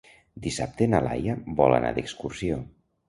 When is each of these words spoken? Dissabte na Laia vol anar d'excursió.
Dissabte 0.45 0.87
na 0.93 1.01
Laia 1.09 1.35
vol 1.59 1.77
anar 1.81 1.93
d'excursió. 1.99 2.59